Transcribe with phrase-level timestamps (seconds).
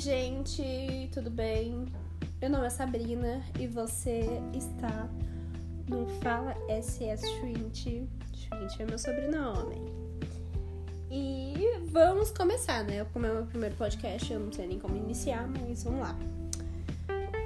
[0.00, 1.84] gente, tudo bem?
[2.40, 4.22] Meu nome é Sabrina e você
[4.54, 5.06] está
[5.86, 8.08] no Fala SS Shrint.
[8.32, 9.76] Shrint é meu sobrenome.
[11.10, 11.54] E
[11.90, 13.04] vamos começar, né?
[13.12, 16.18] Como é o meu primeiro podcast, eu não sei nem como iniciar, mas vamos lá.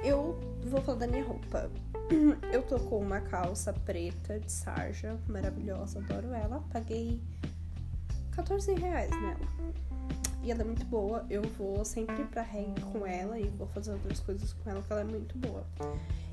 [0.01, 1.69] Eu vou falar da minha roupa.
[2.53, 6.63] Eu tô com uma calça preta de sarja, maravilhosa, adoro ela.
[6.71, 7.21] Paguei
[8.31, 9.94] 14 reais nela.
[10.45, 11.25] E ela é muito boa.
[11.27, 14.93] Eu vou sempre pra reggae com ela e vou fazer outras coisas com ela, porque
[14.93, 15.65] ela é muito boa.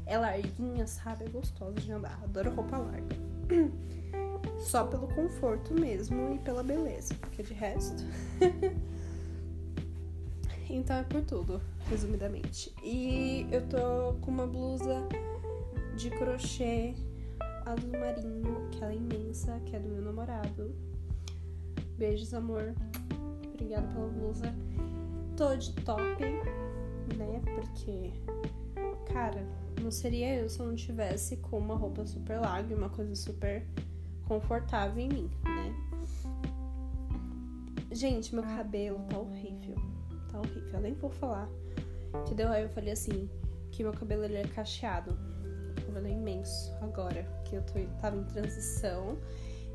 [0.04, 1.24] É larguinha, sabe?
[1.24, 2.20] É gostosa de andar.
[2.22, 3.16] Adoro roupa larga.
[4.60, 8.04] Só pelo conforto mesmo e pela beleza, porque de resto.
[10.68, 12.70] então é por tudo, resumidamente.
[12.84, 15.08] E eu tô com uma blusa
[15.96, 16.94] de crochê
[17.64, 20.74] azul marinho, que ela é imensa, que é do meu namorado.
[21.96, 22.74] Beijos, amor.
[23.52, 24.54] Obrigada pela blusa.
[25.36, 26.24] Tô de top,
[27.16, 27.42] né?
[27.54, 28.12] Porque,
[29.12, 29.46] cara,
[29.80, 33.14] não seria eu se eu não tivesse com uma roupa super larga e uma coisa
[33.14, 33.66] super
[34.26, 35.74] confortável em mim, né?
[37.92, 39.76] Gente, meu cabelo tá horrível.
[40.30, 40.70] Tá horrível.
[40.72, 41.48] Eu nem vou falar.
[42.22, 42.48] Entendeu?
[42.48, 43.28] Aí eu falei assim,
[43.70, 45.16] que meu cabelo ele é cacheado.
[45.78, 49.18] O cabelo é imenso agora, que eu tô, tava em transição.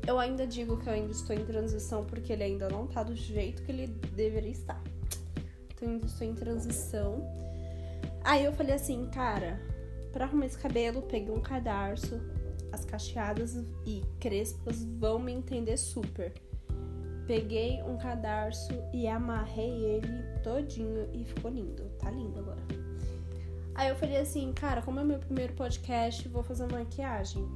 [0.06, 3.14] Eu ainda digo que eu ainda estou em transição porque ele ainda não tá do
[3.14, 4.82] jeito que ele deveria estar.
[5.74, 7.22] Então ainda estou em transição.
[8.24, 9.60] Aí eu falei assim, cara,
[10.12, 12.20] para arrumar esse cabelo, peguei um cadarço.
[12.72, 16.32] As cacheadas e crespas vão me entender super.
[17.26, 21.84] Peguei um cadarço e amarrei ele todinho e ficou lindo.
[21.98, 22.60] Tá lindo agora.
[23.74, 27.46] Aí eu falei assim, cara, como é meu primeiro podcast, vou fazer maquiagem.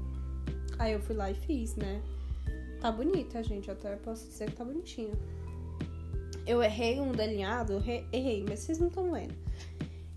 [0.78, 2.00] Aí eu fui lá e fiz, né?
[2.82, 3.70] Tá bonita, gente.
[3.70, 5.14] Até posso dizer que tá bonitinha.
[6.44, 7.80] Eu errei um delineado,
[8.12, 9.36] errei, mas vocês não estão vendo.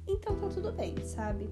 [0.07, 1.47] Então tá tudo bem, sabe?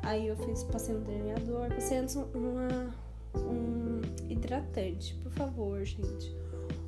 [0.00, 2.94] Aí eu fiz, passei um delineador, passei antes uma,
[3.34, 4.00] um
[4.30, 5.14] hidratante.
[5.24, 6.32] Por favor, gente.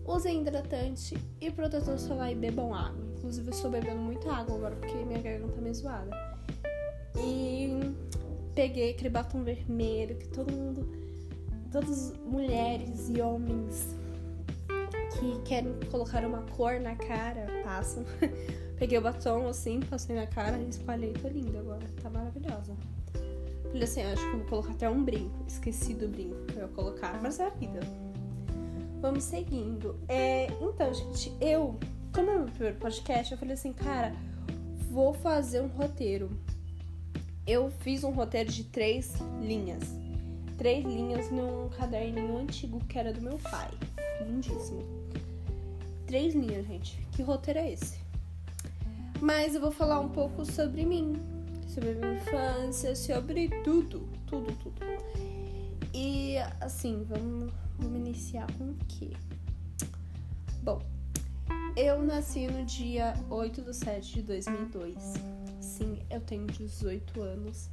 [0.07, 3.05] Usem hidratante e protetor solar e bebam água.
[3.17, 6.11] Inclusive, eu estou bebendo muita água agora porque minha garganta tá meio zoada.
[7.17, 7.69] E
[8.55, 11.00] peguei aquele batom vermelho que todo mundo
[11.71, 13.95] todas mulheres e homens
[15.19, 18.05] que querem colocar uma cor na cara passam.
[18.79, 21.13] Peguei o batom assim, passei na cara e espalhei.
[21.13, 22.75] Tô linda agora, tá maravilhosa.
[23.65, 25.45] Falei assim, acho que vou colocar até um brinco.
[25.47, 27.81] Esqueci do brinco que eu ia colocar, mas é a vida.
[29.01, 29.99] Vamos seguindo.
[30.09, 31.79] É, então, gente, eu,
[32.13, 34.15] como é meu primeiro podcast, eu falei assim, cara,
[34.91, 36.31] vou fazer um roteiro.
[37.47, 40.00] Eu fiz um roteiro de três linhas
[40.61, 43.71] três linhas num caderninho antigo que era do meu pai.
[44.21, 44.85] Lindíssimo.
[46.07, 47.01] Três linhas, gente.
[47.13, 47.99] Que roteiro é esse?
[49.23, 51.15] Mas eu vou falar um pouco sobre mim,
[51.67, 54.77] sobre a minha infância, sobre tudo, tudo, tudo.
[55.95, 59.13] E assim, vamos, vamos iniciar com o quê?
[60.63, 60.83] Bom,
[61.75, 64.95] eu nasci no dia 8 de 7 de 2002.
[65.59, 67.71] Sim, eu tenho 18 anos.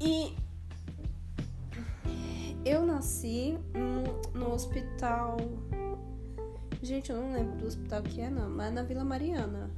[0.00, 0.32] E
[2.64, 5.36] eu nasci no, no hospital.
[6.82, 9.70] Gente, eu não lembro do hospital que é, não, mas é na Vila Mariana,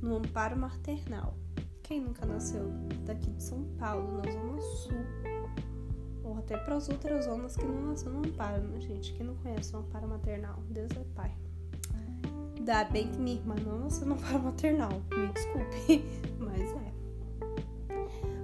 [0.00, 1.34] no Amparo Maternal.
[1.82, 2.70] Quem nunca nasceu
[3.04, 4.92] daqui de São Paulo, na Zona Sul?
[6.24, 9.12] Ou até para as outras zonas que não nasceu no Amparo, né, gente?
[9.12, 10.58] Quem não conhece o Amparo Maternal?
[10.70, 11.36] Deus é Pai.
[12.62, 16.04] Dá bem que minha irmã não nasceu no Amparo Maternal, me desculpe,
[16.38, 16.92] mas é.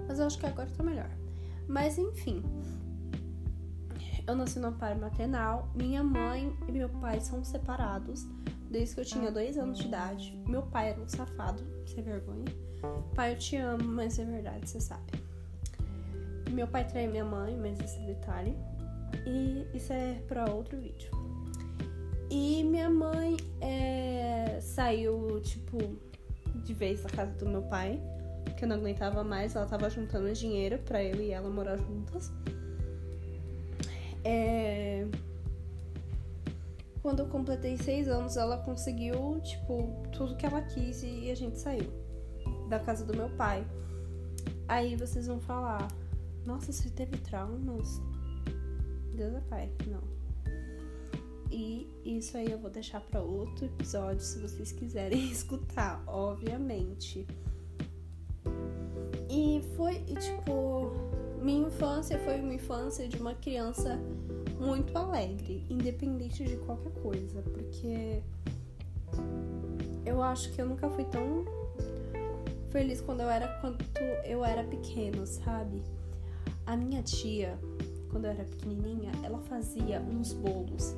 [0.08, 1.10] Mas eu acho que agora tá melhor.
[1.68, 2.42] Mas enfim,
[4.28, 5.68] eu nasci no amparo maternal.
[5.74, 8.26] Minha mãe e meu pai são separados
[8.70, 10.38] desde que eu tinha dois anos de idade.
[10.46, 12.44] Meu pai era um safado, sem vergonha.
[13.14, 15.12] Pai, eu te amo, mas é verdade, você sabe.
[16.50, 18.54] Meu pai traiu minha mãe, mas esse detalhe.
[19.26, 21.10] E isso é para outro vídeo.
[22.31, 25.78] E minha mãe é, saiu, tipo,
[26.62, 27.98] de vez da casa do meu pai,
[28.58, 29.56] que eu não aguentava mais.
[29.56, 32.31] Ela tava juntando dinheiro para eu e ela morar juntas.
[34.30, 35.06] É...
[37.00, 41.58] Quando eu completei seis anos, ela conseguiu, tipo, tudo que ela quis e a gente
[41.58, 41.90] saiu
[42.69, 43.66] da casa do meu pai.
[44.69, 45.88] Aí vocês vão falar:
[46.44, 48.02] Nossa, você teve traumas?
[49.14, 49.72] Deus é pai.
[49.86, 50.02] Não.
[51.50, 57.26] E isso aí eu vou deixar para outro episódio se vocês quiserem escutar, obviamente.
[59.31, 61.07] E foi, tipo,
[61.43, 63.99] minha infância foi uma infância de uma criança
[64.58, 68.23] muito alegre, independente de qualquer coisa, porque
[70.05, 71.44] eu acho que eu nunca fui tão
[72.70, 73.79] feliz quando eu era quando
[74.25, 75.82] eu era pequeno, sabe?
[76.67, 77.58] A minha tia,
[78.11, 80.94] quando eu era pequenininha, ela fazia uns bolos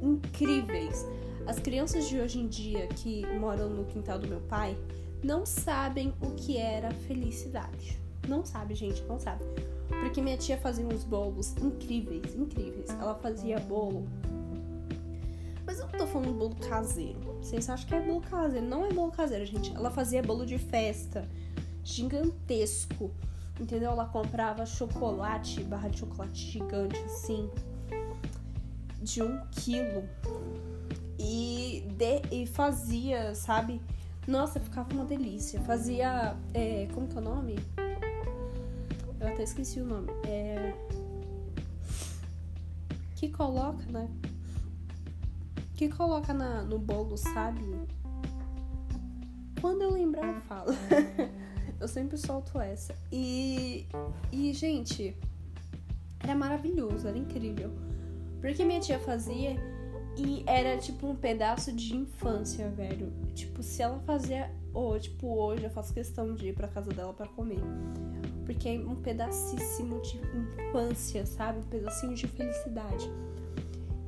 [0.00, 1.06] incríveis.
[1.46, 4.76] As crianças de hoje em dia que moram no quintal do meu pai
[5.22, 8.00] não sabem o que era felicidade.
[8.28, 9.44] Não sabe, gente, não sabe.
[10.00, 12.90] Porque minha tia fazia uns bolos incríveis, incríveis.
[12.90, 14.06] Ela fazia bolo.
[15.64, 17.20] Mas eu não tô falando bolo caseiro.
[17.40, 18.66] Vocês acham que é bolo caseiro?
[18.66, 19.74] Não é bolo caseiro, gente.
[19.74, 21.28] Ela fazia bolo de festa
[21.84, 23.10] gigantesco.
[23.60, 23.90] Entendeu?
[23.90, 27.48] Ela comprava chocolate, barra de chocolate gigante, assim,
[29.00, 30.08] de um quilo.
[31.18, 33.80] E, de, e fazia, sabe?
[34.26, 35.60] Nossa, ficava uma delícia.
[35.60, 36.36] Fazia.
[36.54, 37.56] É, como que é o nome?
[39.22, 40.08] Eu até esqueci o nome.
[40.26, 40.74] É.
[43.14, 44.10] Que coloca, né?
[45.76, 47.62] Que coloca na, no bolo, sabe?
[49.60, 50.72] Quando eu lembrar, eu falo.
[51.78, 52.96] eu sempre solto essa.
[53.12, 53.86] E.
[54.32, 55.16] E, gente.
[56.18, 57.70] Era maravilhoso, era incrível.
[58.40, 59.56] Porque minha tia fazia
[60.16, 63.12] e era tipo um pedaço de infância, velho.
[63.34, 64.50] Tipo, se ela fazia.
[64.74, 67.60] Ou, tipo, hoje eu faço questão de ir pra casa dela para comer.
[68.44, 71.60] Porque é um pedacíssimo de infância, sabe?
[71.60, 73.10] Um pedacinho de felicidade.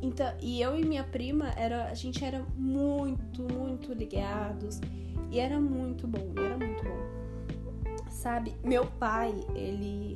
[0.02, 4.81] Então, e eu e minha prima, era, a gente era muito, muito ligados.
[5.31, 8.10] E era muito bom, era muito bom.
[8.10, 8.54] Sabe?
[8.62, 10.14] Meu pai, ele.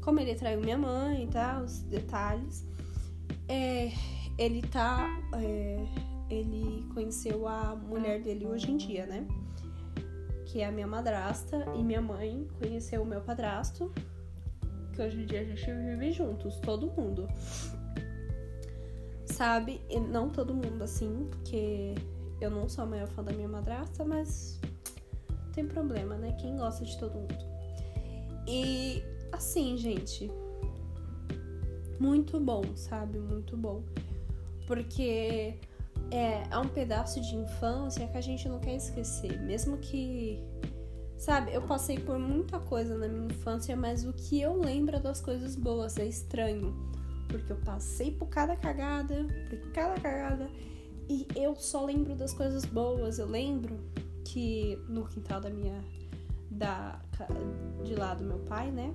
[0.00, 2.64] Como ele traiu minha mãe e tá, tal, os detalhes.
[3.48, 3.90] É,
[4.38, 5.06] ele tá.
[5.34, 5.84] É,
[6.30, 9.26] ele conheceu a mulher dele hoje em dia, né?
[10.48, 11.64] Que é a minha madrasta.
[11.76, 13.92] E minha mãe conheceu o meu padrasto.
[14.92, 17.28] Que hoje em dia a gente vive juntos, todo mundo.
[19.26, 19.80] Sabe?
[19.88, 21.94] E não todo mundo assim, porque
[22.40, 24.60] eu não sou a maior fã da minha madrasta, mas
[25.52, 26.32] tem problema, né?
[26.40, 27.44] Quem gosta de todo mundo.
[28.46, 30.28] E assim, gente.
[32.00, 33.18] Muito bom, sabe?
[33.18, 33.84] Muito bom
[34.68, 35.54] porque
[36.10, 40.42] é, é um pedaço de infância que a gente não quer esquecer, mesmo que
[41.18, 45.20] Sabe, eu passei por muita coisa na minha infância, mas o que eu lembro das
[45.20, 46.72] coisas boas é estranho.
[47.26, 50.48] Porque eu passei por cada cagada, por cada cagada,
[51.08, 53.18] e eu só lembro das coisas boas.
[53.18, 53.80] Eu lembro
[54.24, 55.82] que no quintal da minha.
[56.50, 57.00] da
[57.84, 58.94] de lá do meu pai, né?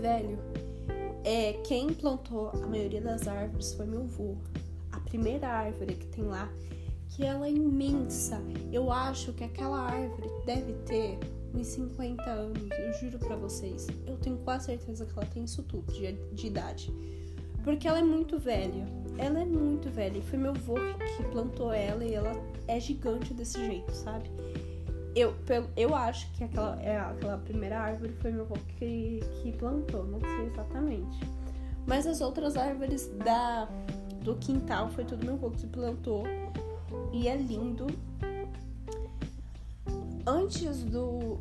[0.00, 0.38] Velho,
[1.24, 4.36] é, quem plantou a maioria das árvores foi meu avô.
[4.92, 6.50] A primeira árvore que tem lá,
[7.10, 8.40] que ela é imensa.
[8.72, 11.18] Eu acho que aquela árvore deve ter
[11.54, 13.86] uns 50 anos, eu juro para vocês.
[14.06, 16.92] Eu tenho quase certeza que ela tem isso tudo de, de idade.
[17.64, 18.86] Porque ela é muito velha.
[19.18, 20.18] Ela é muito velha.
[20.18, 20.74] E foi meu avô
[21.16, 22.32] que plantou ela e ela
[22.66, 24.30] é gigante desse jeito, sabe?
[25.14, 25.34] Eu,
[25.76, 30.20] eu acho que aquela, é, aquela primeira árvore foi meu avô que, que plantou, não
[30.20, 31.18] sei exatamente.
[31.86, 33.68] Mas as outras árvores da,
[34.22, 36.24] do quintal foi tudo meu avô que plantou.
[37.12, 37.86] E é lindo.
[40.26, 41.38] Antes do.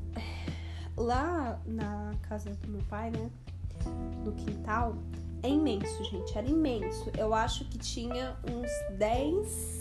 [0.97, 3.29] Lá na casa do meu pai, né?
[4.25, 4.95] No quintal,
[5.41, 6.37] é imenso, gente.
[6.37, 7.09] Era imenso.
[7.17, 9.79] Eu acho que tinha uns 10.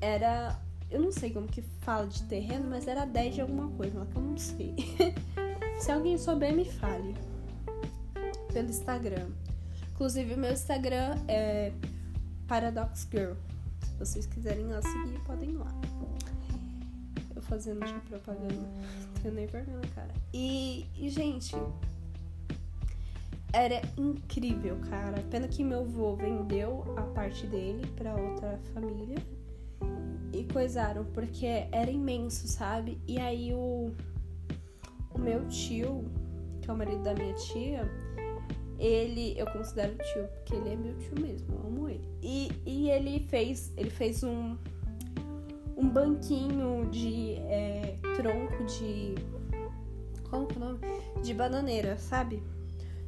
[0.00, 0.58] Era
[0.90, 4.16] eu não sei como que fala de terreno, mas era 10 de alguma coisa, que
[4.16, 4.74] eu não sei.
[5.78, 7.14] Se alguém souber, me fale.
[8.52, 9.28] Pelo Instagram.
[9.98, 11.72] Inclusive, meu Instagram é
[12.46, 13.32] Paradox Girl.
[13.82, 15.74] Se vocês quiserem lá seguir, podem ir lá.
[17.34, 18.70] Eu fazendo de propaganda.
[19.20, 20.14] Tenho nem vergonha cara.
[20.32, 21.56] E, e, gente,
[23.52, 25.20] era incrível, cara.
[25.32, 29.18] Pena que meu avô vendeu a parte dele para outra família
[30.32, 33.00] e coisaram, porque era imenso, sabe?
[33.04, 33.92] E aí o,
[35.12, 36.04] o meu tio,
[36.62, 38.07] que é o marido da minha tia,
[38.78, 42.08] ele, eu considero tio, porque ele é meu tio mesmo, eu amo ele.
[42.22, 44.56] E, e ele fez, ele fez um,
[45.76, 49.14] um banquinho de é, tronco de.
[50.30, 50.78] Como que é o nome?
[51.22, 52.42] De bananeira, sabe?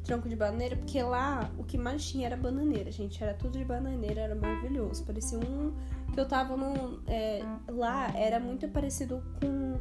[0.05, 3.23] Tronco de bananeira, porque lá o que mais tinha era bananeira, gente.
[3.23, 5.05] Era tudo de bananeira, era maravilhoso.
[5.05, 5.73] Parecia um
[6.13, 9.79] que eu tava no, é, lá era muito parecido com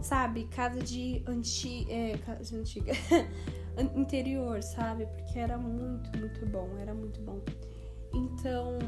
[0.00, 2.92] sabe casa de anti é, casa antiga
[3.94, 7.40] interior sabe porque era muito muito bom era muito bom
[8.12, 8.78] então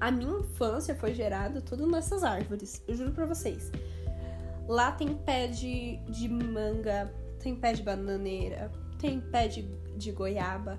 [0.00, 3.70] a minha infância foi gerada tudo nessas árvores eu juro para vocês
[4.68, 9.62] lá tem pé de, de manga tem pé de bananeira tem pé de,
[9.96, 10.78] de goiaba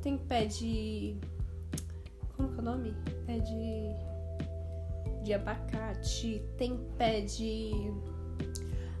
[0.00, 1.18] tem pé de
[2.36, 2.94] Como que é o nome?
[3.26, 5.24] Pé de.
[5.24, 6.42] De abacate.
[6.56, 7.72] Tem pé de.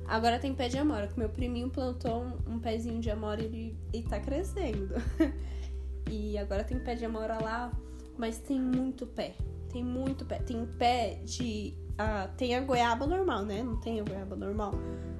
[0.08, 3.44] Agora tem pé de amora, que meu priminho plantou um, um pezinho de amora e
[3.44, 4.94] ele, ele tá crescendo.
[6.10, 7.70] e agora tem pé de amora lá,
[8.16, 9.34] mas tem muito pé.
[9.70, 10.38] Tem muito pé.
[10.38, 11.74] Tem pé de.
[11.98, 13.62] Ah, tem a goiaba normal, né?
[13.62, 14.72] Não tem a goiaba normal.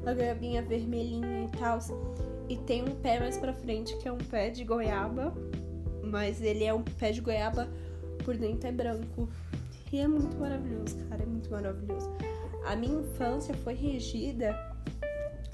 [0.06, 1.78] A goiabinha vermelhinha e tal.
[2.48, 5.34] E tem um pé mais pra frente que é um pé de goiaba.
[6.02, 7.68] Mas ele é um pé de goiaba
[8.24, 9.28] por dentro é branco.
[9.92, 11.22] E é muito maravilhoso, cara.
[11.22, 12.08] É muito maravilhoso.
[12.64, 14.54] A minha infância foi regida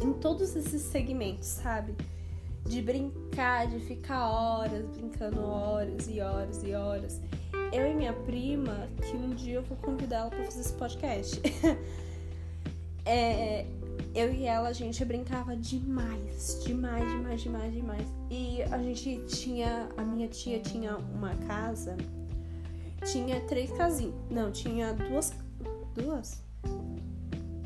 [0.03, 1.95] em todos esses segmentos, sabe?
[2.65, 7.21] De brincar, de ficar horas brincando horas e horas e horas.
[7.73, 11.41] Eu e minha prima, que um dia eu vou convidar ela pra fazer esse podcast.
[13.05, 13.67] é,
[14.15, 18.07] eu e ela, a gente brincava demais, demais, demais, demais, demais.
[18.31, 21.97] E a gente tinha, a minha tia tinha uma casa,
[23.05, 24.15] tinha três casinhas.
[24.31, 25.33] Não, tinha duas.
[25.95, 26.43] Duas?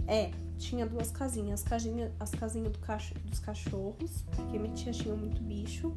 [0.06, 1.62] É, tinha duas casinhas.
[1.62, 5.94] As casinhas, as casinhas do cacho, dos cachorros, porque minha tia tinha muito bicho.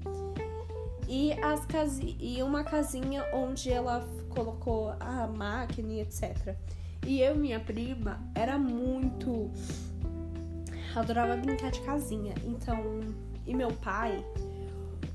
[1.07, 6.55] E, as e uma casinha onde ela colocou a máquina e etc.
[7.05, 9.51] E eu e minha prima era muito.
[10.95, 12.33] Adorava brincar de casinha.
[12.45, 13.01] Então,
[13.45, 14.23] e meu pai,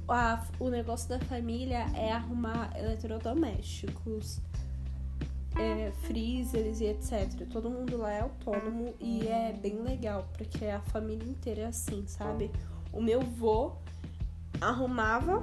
[0.09, 4.41] a, o negócio da família é arrumar eletrodomésticos
[5.59, 7.47] é, freezers e etc.
[7.51, 12.07] Todo mundo lá é autônomo e é bem legal, porque a família inteira é assim,
[12.07, 12.51] sabe?
[12.93, 13.73] O meu vô
[14.61, 15.43] arrumava,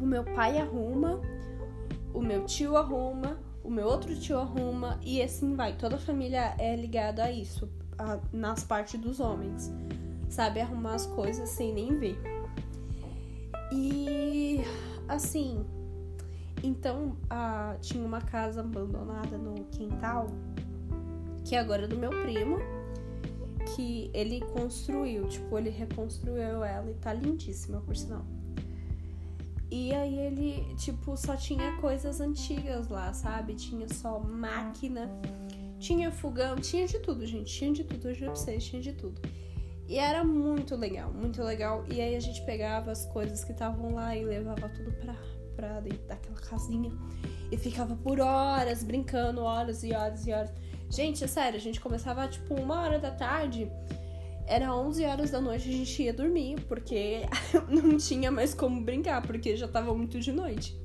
[0.00, 1.20] o meu pai arruma,
[2.12, 5.74] o meu tio arruma, o meu outro tio arruma e assim vai.
[5.76, 7.68] Toda a família é ligada a isso,
[7.98, 9.72] a, nas partes dos homens,
[10.28, 10.60] sabe?
[10.60, 12.18] Arrumar as coisas sem nem ver.
[13.72, 14.60] E
[15.08, 15.64] assim,
[16.62, 17.16] então,
[17.80, 20.28] tinha uma casa abandonada no quintal,
[21.44, 22.58] que agora é do meu primo,
[23.74, 28.24] que ele construiu, tipo, ele reconstruiu ela e tá lindíssima, por sinal.
[29.70, 33.54] E aí ele, tipo, só tinha coisas antigas lá, sabe?
[33.54, 35.10] Tinha só máquina,
[35.78, 37.52] tinha fogão, tinha de tudo, gente.
[37.52, 39.20] Tinha de tudo, eu juro vocês, tinha de tudo.
[39.88, 41.84] E era muito legal, muito legal.
[41.90, 45.16] E aí a gente pegava as coisas que estavam lá e levava tudo pra,
[45.54, 46.90] pra dentro daquela casinha
[47.50, 50.50] e ficava por horas brincando, horas e horas e horas.
[50.90, 53.70] Gente, é sério, a gente começava tipo uma hora da tarde,
[54.46, 57.22] era 11 horas da noite a gente ia dormir, porque
[57.68, 60.76] não tinha mais como brincar, porque já tava muito de noite.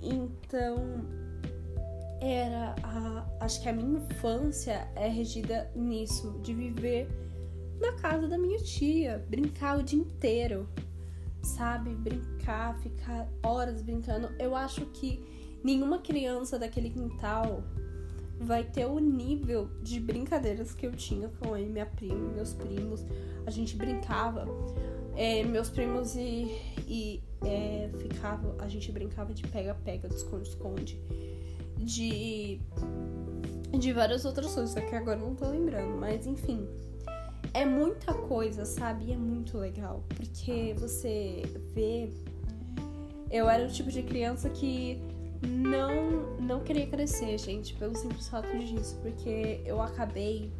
[0.00, 1.04] Então,
[2.20, 7.08] era a, acho que a minha infância é regida nisso, de viver
[7.80, 10.68] na casa da minha tia, brincar o dia inteiro,
[11.42, 11.94] sabe?
[11.94, 14.30] Brincar, ficar horas brincando.
[14.38, 15.22] Eu acho que
[15.62, 17.62] nenhuma criança daquele quintal
[18.40, 23.04] vai ter o nível de brincadeiras que eu tinha com a minha prima, meus primos.
[23.46, 24.46] A gente brincava.
[25.14, 26.58] É, meus primos e,
[26.88, 30.98] e é, ficava, a gente brincava de pega-pega, de esconde-esconde,
[31.76, 32.58] de,
[33.78, 36.66] de várias outras coisas, que agora não tô lembrando, mas enfim
[37.54, 39.06] é muita coisa, sabe?
[39.06, 40.02] E é muito legal.
[40.08, 41.42] Porque você
[41.74, 42.10] vê.
[43.30, 45.00] Eu era o tipo de criança que
[45.46, 48.98] não, não queria crescer, gente, pelo simples fato disso.
[49.02, 50.52] Porque eu acabei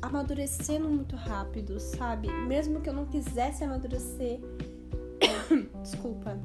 [0.00, 2.28] amadurecendo muito rápido, sabe?
[2.46, 4.40] Mesmo que eu não quisesse amadurecer.
[5.82, 6.38] Desculpa.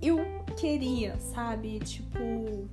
[0.00, 0.18] Eu
[0.56, 1.78] queria, sabe?
[1.80, 2.68] Tipo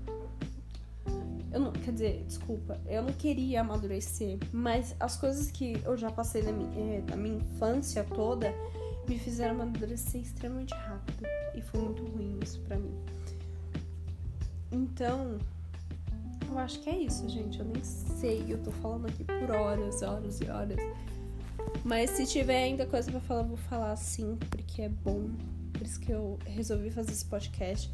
[1.54, 6.12] eu não, quer dizer, desculpa, eu não queria amadurecer, mas as coisas que eu já
[6.12, 8.52] passei na minha, eh, na minha infância toda
[9.08, 11.24] me fizeram amadurecer extremamente rápido.
[11.54, 12.94] E foi muito ruim isso pra mim.
[14.72, 15.38] Então,
[16.50, 17.60] eu acho que é isso, gente.
[17.60, 20.78] Eu nem sei, eu tô falando aqui por horas, horas e horas.
[21.84, 25.30] Mas se tiver ainda coisa para falar, eu vou falar sim, porque é bom.
[25.72, 27.92] Por isso que eu resolvi fazer esse podcast.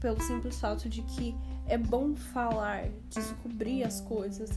[0.00, 1.34] Pelo simples fato de que
[1.66, 4.50] é bom falar, descobrir as coisas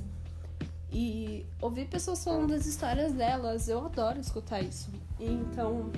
[0.91, 3.67] e ouvir pessoas falando das histórias delas.
[3.67, 4.91] Eu adoro escutar isso.
[5.19, 5.91] Então,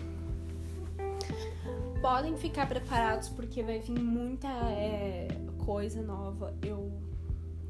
[2.02, 5.28] podem ficar preparados porque vai vir muita é,
[5.66, 6.54] coisa nova.
[6.62, 6.92] Eu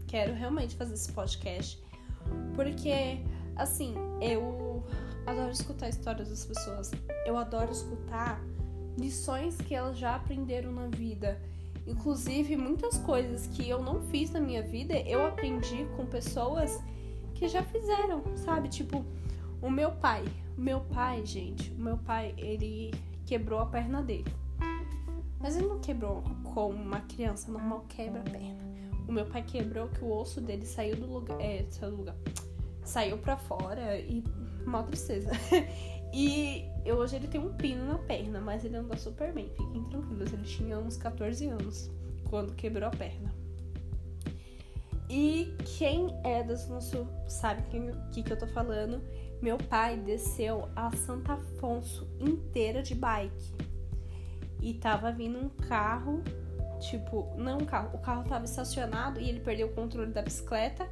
[0.08, 1.82] quero realmente fazer esse podcast
[2.56, 3.24] porque,
[3.56, 4.84] assim, eu
[5.26, 6.92] adoro escutar histórias das pessoas.
[7.26, 8.42] Eu adoro escutar
[9.02, 11.42] lições que elas já aprenderam na vida
[11.88, 16.80] Inclusive, muitas coisas que eu não fiz na minha vida, eu aprendi com pessoas
[17.34, 18.70] que já fizeram, sabe?
[18.70, 19.04] Tipo,
[19.62, 20.24] o meu pai.
[20.58, 22.94] O meu pai, gente, o meu pai, ele
[23.26, 24.32] quebrou a perna dele.
[25.40, 26.22] Mas ele não quebrou
[26.54, 28.62] como uma criança normal quebra a perna.
[29.08, 31.42] O meu pai quebrou que o osso dele saiu do lugar.
[31.42, 32.16] É, saiu do lugar.
[32.84, 34.24] Saiu pra fora e.
[34.66, 35.32] Mó tristeza.
[36.14, 40.34] e hoje ele tem um pino na perna, mas ele anda super bem, fiquem tranquilos.
[40.34, 41.92] Ele tinha uns 14 anos
[42.30, 43.32] quando quebrou a perna.
[45.10, 49.02] E quem é do nosso sabe o que, que eu tô falando?
[49.42, 53.54] Meu pai desceu a Santa Afonso inteira de bike.
[54.62, 56.24] E tava vindo um carro,
[56.80, 60.88] tipo, não um carro, o carro tava estacionado e ele perdeu o controle da bicicleta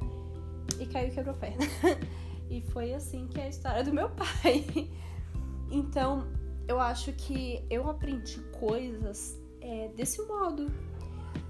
[0.78, 1.64] e caiu e quebrou a perna.
[2.50, 4.90] e foi assim que é a história do meu pai.
[5.70, 6.26] Então,
[6.66, 10.70] eu acho que eu aprendi coisas é, desse modo.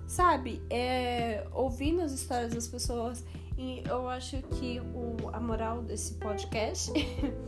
[0.06, 0.60] Sabe?
[0.68, 3.24] É, ouvindo as histórias das pessoas
[3.56, 6.90] e eu acho que o, a moral desse podcast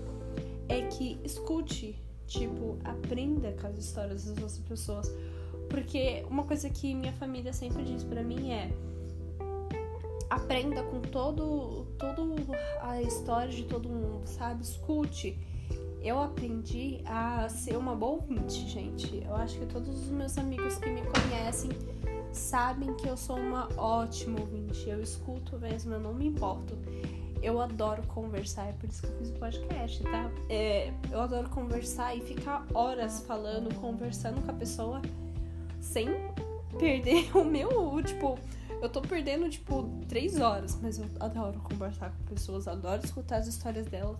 [0.69, 5.11] é que escute, tipo, aprenda com as histórias das outras pessoas.
[5.69, 8.71] Porque uma coisa que minha família sempre diz para mim é
[10.31, 12.23] aprenda com todo, todo
[12.81, 14.63] a história de todo mundo, sabe?
[14.63, 15.39] Escute.
[16.03, 19.23] Eu aprendi a ser uma boa ouvinte, gente.
[19.25, 21.71] Eu acho que todos os meus amigos que me conhecem
[22.33, 24.89] sabem que eu sou uma ótima ouvinte.
[24.89, 26.77] Eu escuto mesmo, eu não me importo.
[27.41, 30.31] Eu adoro conversar, é por isso que eu fiz o podcast, tá?
[30.49, 35.03] É, eu adoro conversar e ficar horas falando, conversando com a pessoa
[35.81, 36.09] sem
[36.79, 38.39] perder o meu, tipo,
[38.81, 43.47] eu tô perdendo, tipo, três horas, mas eu adoro conversar com pessoas, adoro escutar as
[43.47, 44.19] histórias delas,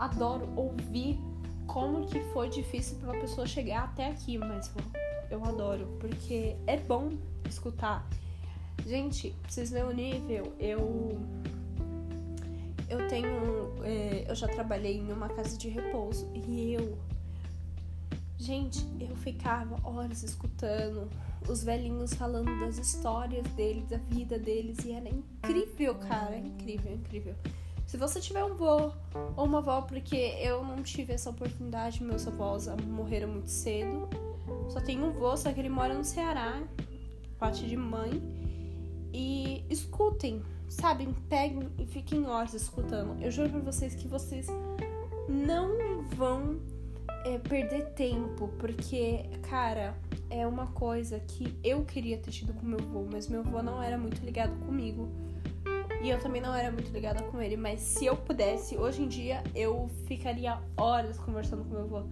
[0.00, 1.20] adoro ouvir
[1.66, 4.72] como que foi difícil pra uma pessoa chegar até aqui, mas
[5.30, 7.12] eu adoro, porque é bom
[7.48, 8.04] escutar.
[8.84, 11.20] Gente, pra vocês verem o nível, eu.
[12.88, 13.28] Eu tenho.
[13.84, 16.98] É, eu já trabalhei em uma casa de repouso e eu.
[18.36, 21.08] Gente, eu ficava horas escutando
[21.48, 26.36] os velhinhos falando das histórias deles, da vida deles, e era incrível, cara.
[26.38, 27.34] Incrível, incrível.
[27.90, 28.92] Se você tiver um vô
[29.36, 34.08] ou uma avó, porque eu não tive essa oportunidade, meus avós morreram muito cedo.
[34.68, 36.62] Só tenho um vô, só que ele mora no Ceará,
[37.36, 38.12] parte de mãe.
[39.12, 41.08] E escutem, sabe?
[41.28, 43.20] Peguem e fiquem horas escutando.
[43.20, 44.46] Eu juro pra vocês que vocês
[45.28, 46.60] não vão
[47.24, 49.96] é, perder tempo, porque, cara,
[50.30, 53.82] é uma coisa que eu queria ter tido com meu avô, mas meu avô não
[53.82, 55.08] era muito ligado comigo.
[56.02, 59.08] E eu também não era muito ligada com ele, mas se eu pudesse, hoje em
[59.08, 62.04] dia eu ficaria horas conversando com meu avô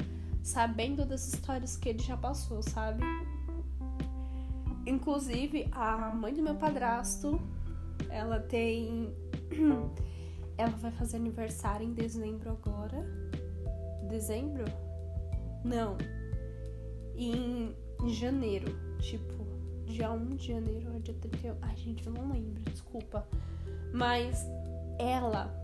[0.49, 3.03] sabendo das histórias que ele já passou, sabe?
[4.87, 7.39] Inclusive, a mãe do meu padrasto,
[8.09, 9.15] ela tem.
[10.57, 13.07] Ela vai fazer aniversário em dezembro agora.
[14.09, 14.65] Dezembro?
[15.65, 15.97] Não.
[17.15, 17.77] Em,
[18.09, 18.67] janeiro.
[18.99, 19.47] Tipo,
[19.87, 21.55] dia 1 de janeiro ou dia 31.
[21.63, 23.25] Ai, gente, eu não lembro, desculpa.
[23.93, 24.47] Mas
[24.99, 25.55] ela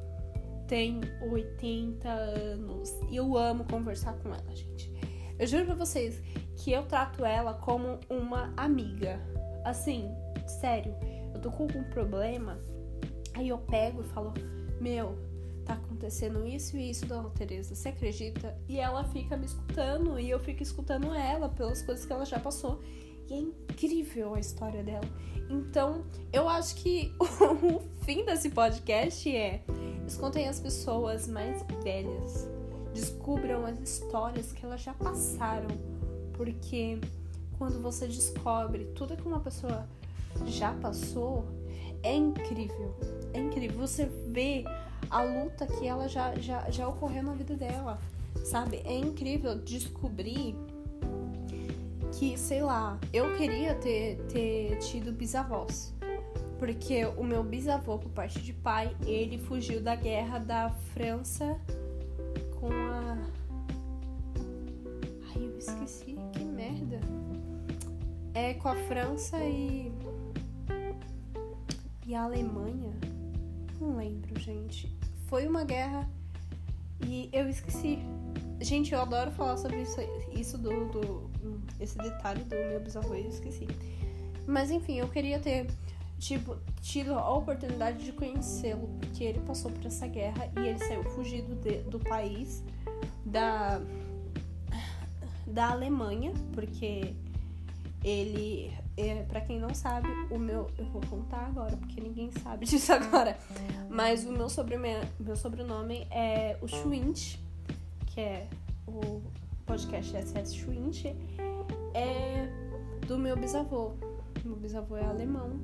[0.67, 2.91] tem 80 anos.
[3.11, 4.93] E eu amo conversar com ela, gente.
[5.39, 6.23] Eu juro pra vocês
[6.57, 9.21] que eu trato ela como uma amiga.
[9.65, 10.11] Assim,
[10.47, 10.95] sério,
[11.35, 12.59] eu tô com algum problema,
[13.35, 14.33] aí eu pego e falo:
[14.81, 15.19] Meu,
[15.65, 18.57] tá acontecendo isso e isso, dona Tereza, você acredita?
[18.69, 22.39] E ela fica me escutando e eu fico escutando ela pelas coisas que ela já
[22.39, 22.81] passou.
[23.29, 25.09] E é incrível a história dela.
[25.49, 27.15] Então, eu acho que
[27.63, 29.63] o fim desse podcast é
[30.07, 32.49] escutem as pessoas mais velhas.
[32.93, 35.69] Descubram as histórias que elas já passaram.
[36.35, 36.99] Porque
[37.59, 39.87] quando você descobre tudo que uma pessoa
[40.47, 41.45] já passou,
[42.03, 42.95] é incrível.
[43.33, 43.79] É incrível.
[43.79, 44.65] Você vê
[45.11, 47.99] a luta que ela já, já, já ocorreu na vida dela.
[48.45, 48.83] Sabe?
[48.85, 50.57] É incrível descobrir
[52.13, 55.94] que, sei lá, eu queria ter, ter tido bisavós.
[56.59, 61.59] Porque o meu bisavô, por parte de pai, ele fugiu da guerra da França
[62.59, 63.19] com a.
[65.29, 67.01] Ai, eu esqueci, que merda.
[68.33, 69.93] É com a França e.
[72.07, 72.93] E a Alemanha?
[73.81, 74.95] Não lembro, gente.
[75.27, 76.09] Foi uma guerra
[77.07, 77.99] e eu esqueci.
[78.61, 79.97] Gente, eu adoro falar sobre isso,
[80.33, 81.35] isso do, do
[81.81, 83.67] esse detalhe do meu bisavô, eu esqueci.
[84.47, 85.67] Mas enfim, eu queria ter
[86.19, 91.05] tipo, tido a oportunidade de conhecê-lo, porque ele passou por essa guerra e ele saiu
[91.05, 92.63] fugido de, do país
[93.25, 93.81] da
[95.47, 97.15] da Alemanha, porque
[98.03, 102.67] ele, é, para quem não sabe, o meu, eu vou contar agora, porque ninguém sabe
[102.67, 103.39] disso agora,
[103.89, 107.39] mas o meu sobrenome, meu sobrenome é o Schwint,
[108.07, 108.49] que é
[108.87, 109.23] o
[109.65, 111.07] podcast SS Schwint,
[111.95, 112.49] é
[113.07, 113.93] do meu bisavô.
[114.45, 115.61] Meu bisavô é alemão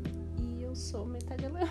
[0.70, 1.68] eu sou metade alemã.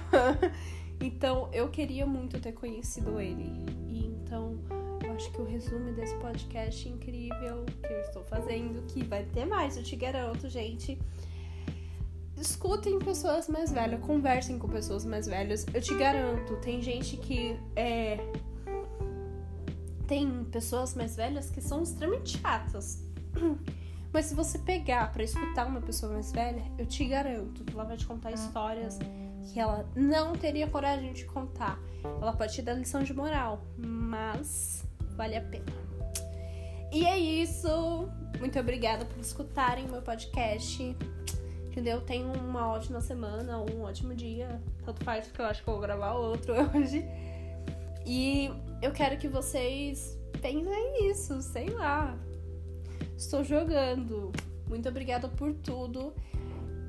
[0.99, 3.65] então eu queria muito ter conhecido ele.
[3.87, 4.59] E então
[5.03, 9.45] eu acho que o resumo desse podcast incrível que eu estou fazendo, que vai ter
[9.45, 10.99] mais, eu te garanto, gente.
[12.37, 15.65] Escutem pessoas mais velhas, conversem com pessoas mais velhas.
[15.73, 18.17] Eu te garanto, tem gente que é.
[20.07, 23.05] Tem pessoas mais velhas que são extremamente chatas.
[24.11, 27.83] Mas se você pegar para escutar uma pessoa mais velha, eu te garanto que ela
[27.83, 28.97] vai te contar histórias
[29.51, 31.79] que ela não teria coragem de contar.
[32.03, 35.65] Ela pode te dar lição de moral, mas vale a pena.
[36.91, 38.09] E é isso.
[38.39, 40.95] Muito obrigada por escutarem meu podcast.
[41.67, 42.01] Entendeu?
[42.01, 44.61] Tenham uma ótima semana, um ótimo dia.
[44.83, 47.05] Tanto faz porque eu acho que eu vou gravar outro hoje.
[48.05, 48.49] E
[48.81, 52.17] eu quero que vocês pensem nisso, sei lá
[53.19, 54.31] estou jogando.
[54.67, 56.13] Muito obrigada por tudo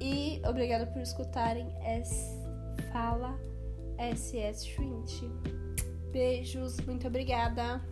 [0.00, 2.38] e obrigada por escutarem S
[2.92, 3.38] Fala
[3.98, 5.28] SS20.
[6.12, 7.82] Beijos, muito obrigada.